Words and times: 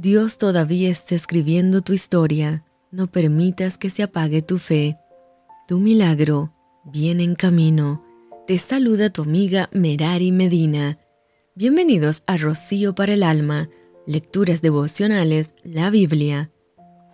Dios 0.00 0.38
todavía 0.38 0.90
está 0.90 1.16
escribiendo 1.16 1.80
tu 1.80 1.92
historia. 1.92 2.64
No 2.92 3.08
permitas 3.08 3.78
que 3.78 3.90
se 3.90 4.04
apague 4.04 4.42
tu 4.42 4.58
fe. 4.58 4.96
Tu 5.66 5.80
milagro 5.80 6.54
viene 6.84 7.24
en 7.24 7.34
camino. 7.34 8.04
Te 8.46 8.58
saluda 8.58 9.10
tu 9.10 9.22
amiga 9.22 9.68
Merari 9.72 10.30
Medina. 10.30 11.00
Bienvenidos 11.56 12.22
a 12.28 12.36
Rocío 12.36 12.94
para 12.94 13.14
el 13.14 13.24
Alma, 13.24 13.70
Lecturas 14.06 14.62
Devocionales, 14.62 15.56
la 15.64 15.90
Biblia. 15.90 16.52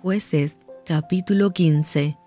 Jueces, 0.00 0.58
capítulo 0.84 1.52
15. 1.52 2.18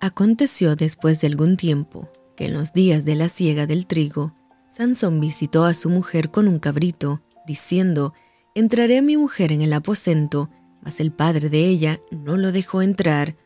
Aconteció 0.00 0.74
después 0.74 1.20
de 1.20 1.28
algún 1.28 1.56
tiempo 1.56 2.10
que 2.36 2.46
en 2.46 2.54
los 2.54 2.72
días 2.72 3.04
de 3.04 3.14
la 3.14 3.28
siega 3.28 3.68
del 3.68 3.86
trigo, 3.86 4.34
Sansón 4.68 5.20
visitó 5.20 5.62
a 5.64 5.72
su 5.72 5.88
mujer 5.88 6.32
con 6.32 6.48
un 6.48 6.58
cabrito, 6.58 7.22
diciendo, 7.46 8.12
Entraré 8.56 8.98
a 8.98 9.02
mi 9.02 9.16
mujer 9.16 9.50
en 9.50 9.62
el 9.62 9.72
aposento, 9.72 10.48
mas 10.80 11.00
el 11.00 11.10
padre 11.10 11.48
de 11.50 11.66
ella 11.66 12.00
no 12.12 12.36
lo 12.36 12.52
dejó 12.52 12.82
entrar. 12.82 13.36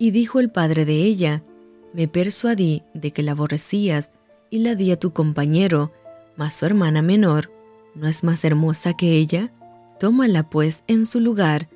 Y 0.00 0.10
dijo 0.10 0.40
el 0.40 0.50
padre 0.50 0.84
de 0.84 0.94
ella, 1.04 1.44
Me 1.92 2.08
persuadí 2.08 2.82
de 2.92 3.12
que 3.12 3.22
la 3.22 3.32
aborrecías 3.32 4.10
y 4.50 4.58
la 4.58 4.74
di 4.74 4.90
a 4.90 4.98
tu 4.98 5.12
compañero, 5.12 5.92
mas 6.36 6.56
su 6.56 6.66
hermana 6.66 7.02
menor, 7.02 7.52
¿no 7.94 8.08
es 8.08 8.24
más 8.24 8.44
hermosa 8.44 8.94
que 8.96 9.12
ella? 9.12 9.52
Tómala 10.00 10.50
pues 10.50 10.82
en 10.86 11.06
su 11.06 11.20
lugar. 11.20 11.68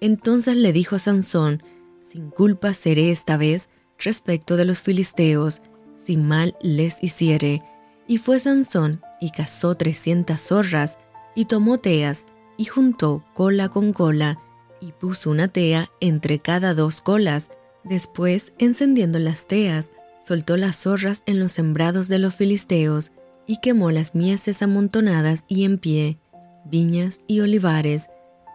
Entonces 0.00 0.56
le 0.56 0.72
dijo 0.72 0.96
a 0.96 0.98
Sansón, 1.00 1.62
Sin 2.00 2.30
culpa 2.30 2.72
seré 2.72 3.10
esta 3.10 3.36
vez 3.36 3.68
respecto 3.98 4.56
de 4.56 4.64
los 4.64 4.82
filisteos, 4.82 5.60
si 5.96 6.16
mal 6.16 6.56
les 6.62 7.02
hiciere. 7.02 7.62
Y 8.06 8.18
fue 8.18 8.38
Sansón 8.38 9.00
y 9.20 9.30
cazó 9.30 9.74
trescientas 9.74 10.40
zorras, 10.40 10.98
y 11.34 11.46
tomó 11.46 11.78
teas, 11.78 12.26
y 12.56 12.64
juntó 12.64 13.24
cola 13.34 13.68
con 13.68 13.92
cola, 13.92 14.40
y 14.80 14.92
puso 14.92 15.30
una 15.30 15.48
tea 15.48 15.90
entre 16.00 16.38
cada 16.38 16.74
dos 16.74 17.00
colas. 17.00 17.50
Después, 17.84 18.52
encendiendo 18.58 19.18
las 19.18 19.46
teas, 19.46 19.92
soltó 20.20 20.56
las 20.56 20.76
zorras 20.76 21.22
en 21.26 21.38
los 21.40 21.52
sembrados 21.52 22.08
de 22.08 22.18
los 22.18 22.34
filisteos, 22.34 23.12
y 23.46 23.60
quemó 23.60 23.90
las 23.90 24.14
mieses 24.14 24.60
amontonadas 24.62 25.44
y 25.48 25.64
en 25.64 25.78
pie, 25.78 26.18
viñas 26.66 27.20
y 27.26 27.40
olivares. 27.40 28.08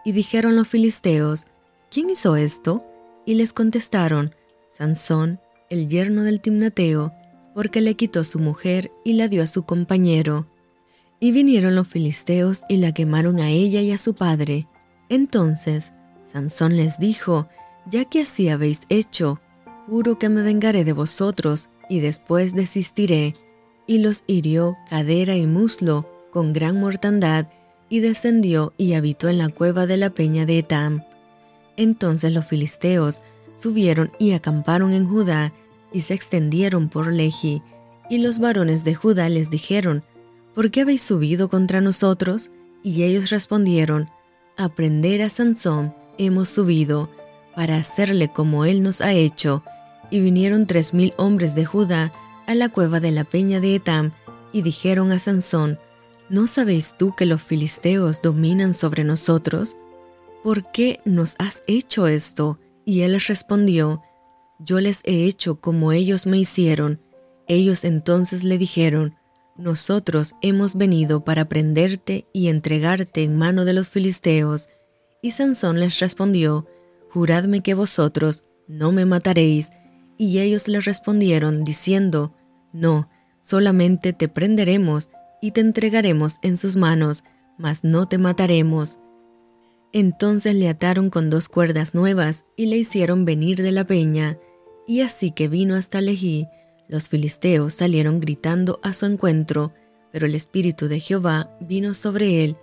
Y 0.04 0.12
dijeron 0.12 0.54
los 0.54 0.68
filisteos, 0.68 1.46
¿quién 1.90 2.10
hizo 2.10 2.36
esto? 2.36 2.84
Y 3.26 3.34
les 3.34 3.52
contestaron, 3.52 4.34
Sansón, 4.68 5.40
el 5.68 5.88
yerno 5.88 6.22
del 6.22 6.40
Timnateo, 6.40 7.12
porque 7.54 7.80
le 7.80 7.94
quitó 7.94 8.22
su 8.22 8.38
mujer 8.38 8.92
y 9.04 9.14
la 9.14 9.28
dio 9.28 9.42
a 9.42 9.46
su 9.46 9.64
compañero. 9.64 10.46
Y 11.24 11.32
vinieron 11.32 11.74
los 11.74 11.88
filisteos 11.88 12.64
y 12.68 12.76
la 12.76 12.92
quemaron 12.92 13.40
a 13.40 13.48
ella 13.48 13.80
y 13.80 13.92
a 13.92 13.96
su 13.96 14.12
padre. 14.12 14.68
Entonces 15.08 15.90
Sansón 16.20 16.76
les 16.76 16.98
dijo, 16.98 17.48
ya 17.86 18.04
que 18.04 18.20
así 18.20 18.50
habéis 18.50 18.82
hecho, 18.90 19.40
juro 19.86 20.18
que 20.18 20.28
me 20.28 20.42
vengaré 20.42 20.84
de 20.84 20.92
vosotros 20.92 21.70
y 21.88 22.00
después 22.00 22.54
desistiré. 22.54 23.32
Y 23.86 24.00
los 24.00 24.22
hirió 24.26 24.76
cadera 24.90 25.34
y 25.34 25.46
muslo 25.46 26.06
con 26.30 26.52
gran 26.52 26.78
mortandad 26.78 27.46
y 27.88 28.00
descendió 28.00 28.74
y 28.76 28.92
habitó 28.92 29.30
en 29.30 29.38
la 29.38 29.48
cueva 29.48 29.86
de 29.86 29.96
la 29.96 30.10
peña 30.10 30.44
de 30.44 30.58
Etam. 30.58 31.04
Entonces 31.78 32.34
los 32.34 32.44
filisteos 32.44 33.22
subieron 33.54 34.12
y 34.18 34.32
acamparon 34.32 34.92
en 34.92 35.08
Judá 35.08 35.54
y 35.90 36.02
se 36.02 36.12
extendieron 36.12 36.90
por 36.90 37.10
Lehi. 37.10 37.62
Y 38.10 38.18
los 38.18 38.40
varones 38.40 38.84
de 38.84 38.94
Judá 38.94 39.30
les 39.30 39.48
dijeron, 39.48 40.04
¿por 40.54 40.70
qué 40.70 40.82
habéis 40.82 41.02
subido 41.02 41.48
contra 41.48 41.80
nosotros? 41.80 42.50
Y 42.82 43.02
ellos 43.02 43.30
respondieron, 43.30 44.08
a 44.56 44.68
prender 44.68 45.22
a 45.22 45.30
Sansón 45.30 45.94
hemos 46.18 46.48
subido, 46.48 47.10
para 47.56 47.76
hacerle 47.76 48.28
como 48.32 48.64
él 48.64 48.82
nos 48.82 49.00
ha 49.00 49.12
hecho. 49.12 49.64
Y 50.10 50.20
vinieron 50.20 50.66
tres 50.66 50.94
mil 50.94 51.12
hombres 51.16 51.54
de 51.54 51.64
Judá 51.64 52.12
a 52.46 52.54
la 52.54 52.68
cueva 52.68 53.00
de 53.00 53.10
la 53.10 53.24
peña 53.24 53.60
de 53.60 53.76
Etam, 53.76 54.12
y 54.52 54.62
dijeron 54.62 55.10
a 55.10 55.18
Sansón, 55.18 55.78
¿no 56.28 56.46
sabéis 56.46 56.94
tú 56.96 57.14
que 57.16 57.26
los 57.26 57.42
filisteos 57.42 58.22
dominan 58.22 58.74
sobre 58.74 59.02
nosotros? 59.02 59.76
¿Por 60.44 60.70
qué 60.70 61.00
nos 61.04 61.34
has 61.38 61.62
hecho 61.66 62.06
esto? 62.06 62.58
Y 62.84 63.00
él 63.00 63.12
les 63.12 63.26
respondió, 63.26 64.02
Yo 64.58 64.78
les 64.78 65.00
he 65.04 65.24
hecho 65.24 65.60
como 65.60 65.90
ellos 65.90 66.26
me 66.26 66.38
hicieron. 66.38 67.00
Ellos 67.48 67.84
entonces 67.84 68.44
le 68.44 68.58
dijeron, 68.58 69.14
nosotros 69.56 70.34
hemos 70.42 70.74
venido 70.74 71.24
para 71.24 71.48
prenderte 71.48 72.26
y 72.32 72.48
entregarte 72.48 73.22
en 73.22 73.36
mano 73.36 73.64
de 73.64 73.72
los 73.72 73.90
filisteos. 73.90 74.68
Y 75.22 75.30
Sansón 75.30 75.80
les 75.80 76.00
respondió, 76.00 76.66
Juradme 77.10 77.62
que 77.62 77.74
vosotros 77.74 78.42
no 78.66 78.90
me 78.90 79.04
mataréis. 79.04 79.70
Y 80.18 80.40
ellos 80.40 80.66
le 80.68 80.80
respondieron, 80.80 81.64
diciendo, 81.64 82.34
No, 82.72 83.08
solamente 83.40 84.12
te 84.12 84.28
prenderemos 84.28 85.10
y 85.40 85.52
te 85.52 85.60
entregaremos 85.60 86.38
en 86.42 86.56
sus 86.56 86.74
manos, 86.74 87.22
mas 87.58 87.84
no 87.84 88.08
te 88.08 88.18
mataremos. 88.18 88.98
Entonces 89.92 90.56
le 90.56 90.68
ataron 90.68 91.10
con 91.10 91.30
dos 91.30 91.48
cuerdas 91.48 91.94
nuevas 91.94 92.44
y 92.56 92.66
le 92.66 92.78
hicieron 92.78 93.24
venir 93.24 93.62
de 93.62 93.70
la 93.70 93.86
peña, 93.86 94.38
y 94.88 95.02
así 95.02 95.30
que 95.30 95.46
vino 95.46 95.76
hasta 95.76 96.00
Lejí, 96.00 96.48
los 96.88 97.08
filisteos 97.08 97.74
salieron 97.74 98.20
gritando 98.20 98.78
a 98.82 98.92
su 98.92 99.06
encuentro, 99.06 99.72
pero 100.12 100.26
el 100.26 100.34
Espíritu 100.34 100.88
de 100.88 101.00
Jehová 101.00 101.50
vino 101.60 101.94
sobre 101.94 102.44
él, 102.44 102.56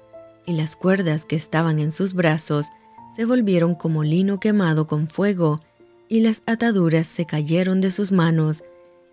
y 0.45 0.53
las 0.53 0.75
cuerdas 0.75 1.25
que 1.25 1.35
estaban 1.35 1.79
en 1.79 1.91
sus 1.91 2.13
brazos 2.13 2.67
se 3.15 3.25
volvieron 3.25 3.75
como 3.75 4.03
lino 4.03 4.39
quemado 4.39 4.87
con 4.87 5.07
fuego, 5.07 5.59
y 6.07 6.21
las 6.21 6.43
ataduras 6.45 7.07
se 7.07 7.25
cayeron 7.25 7.81
de 7.81 7.91
sus 7.91 8.11
manos, 8.11 8.63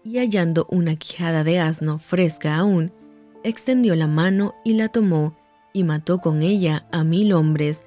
y 0.04 0.18
hallando 0.18 0.66
una 0.70 0.96
quijada 0.96 1.44
de 1.44 1.58
asno 1.58 1.98
fresca 1.98 2.56
aún, 2.56 2.92
extendió 3.44 3.94
la 3.96 4.06
mano 4.06 4.54
y 4.64 4.74
la 4.74 4.88
tomó, 4.88 5.36
y 5.72 5.84
mató 5.84 6.18
con 6.18 6.42
ella 6.42 6.86
a 6.92 7.04
mil 7.04 7.32
hombres. 7.32 7.84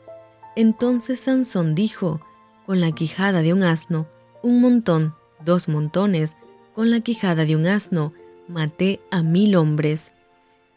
Entonces 0.56 1.22
Sansón 1.22 1.76
dijo, 1.76 2.22
con 2.66 2.80
la 2.82 2.92
quijada 2.92 3.42
de 3.42 3.54
un 3.54 3.64
asno, 3.64 4.08
un 4.44 4.62
montón, 4.62 5.16
dos 5.44 5.68
montones, 5.68 6.36
con 6.74 6.92
la 6.92 7.00
quijada 7.02 7.46
de 7.46 7.56
un 7.56 7.68
asno 7.68 8.14
maté 8.48 9.00
a 9.12 9.24
mil 9.24 9.56
hombres. 9.56 10.14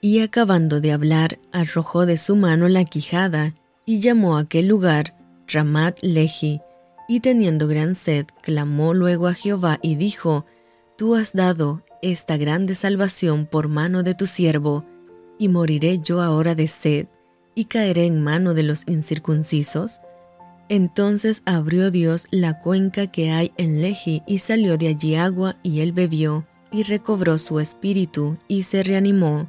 Y 0.00 0.20
acabando 0.20 0.80
de 0.80 0.92
hablar, 0.92 1.38
arrojó 1.52 2.06
de 2.06 2.16
su 2.16 2.36
mano 2.36 2.68
la 2.68 2.84
quijada 2.84 3.54
y 3.86 4.00
llamó 4.00 4.36
a 4.36 4.40
aquel 4.40 4.68
lugar 4.68 5.16
Ramat 5.48 5.98
Lehi. 6.02 6.60
Y 7.08 7.20
teniendo 7.20 7.66
gran 7.66 7.94
sed, 7.94 8.26
clamó 8.42 8.94
luego 8.94 9.26
a 9.26 9.34
Jehová 9.34 9.78
y 9.82 9.96
dijo, 9.96 10.46
Tú 10.96 11.14
has 11.14 11.32
dado 11.32 11.82
esta 12.02 12.36
grande 12.36 12.74
salvación 12.74 13.46
por 13.46 13.68
mano 13.68 14.02
de 14.02 14.14
tu 14.14 14.26
siervo, 14.26 14.84
y 15.38 15.48
moriré 15.48 15.98
yo 15.98 16.22
ahora 16.22 16.54
de 16.54 16.68
sed, 16.68 17.08
y 17.54 17.64
caeré 17.66 18.06
en 18.06 18.22
mano 18.22 18.54
de 18.54 18.62
los 18.62 18.84
incircuncisos. 18.86 20.00
Entonces 20.68 21.42
abrió 21.44 21.90
Dios 21.90 22.26
la 22.30 22.58
cuenca 22.60 23.06
que 23.06 23.30
hay 23.30 23.52
en 23.56 23.82
Lehi 23.82 24.22
y 24.26 24.38
salió 24.38 24.78
de 24.78 24.88
allí 24.88 25.14
agua 25.14 25.56
y 25.62 25.80
él 25.80 25.92
bebió 25.92 26.46
y 26.72 26.82
recobró 26.82 27.38
su 27.38 27.60
espíritu 27.60 28.38
y 28.48 28.62
se 28.62 28.82
reanimó. 28.82 29.48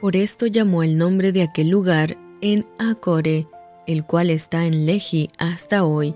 Por 0.00 0.14
esto 0.14 0.46
llamó 0.46 0.82
el 0.82 0.98
nombre 0.98 1.32
de 1.32 1.42
aquel 1.42 1.70
lugar 1.70 2.18
en 2.42 2.66
Acore, 2.78 3.46
el 3.86 4.04
cual 4.04 4.30
está 4.30 4.66
en 4.66 4.84
Lehi 4.84 5.30
hasta 5.38 5.84
hoy, 5.84 6.14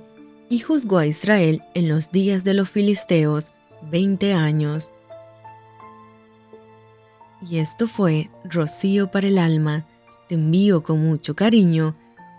y 0.50 0.58
juzgó 0.58 0.98
a 0.98 1.06
Israel 1.06 1.62
en 1.74 1.88
los 1.88 2.10
días 2.10 2.44
de 2.44 2.54
los 2.54 2.68
filisteos 2.68 3.52
veinte 3.90 4.34
años. 4.34 4.92
Y 7.48 7.58
esto 7.58 7.86
fue 7.88 8.28
Rocío 8.44 9.10
para 9.10 9.28
el 9.28 9.38
alma. 9.38 9.86
Te 10.28 10.34
envío 10.34 10.82
con 10.82 11.00
mucho 11.00 11.34
cariño 11.34 11.96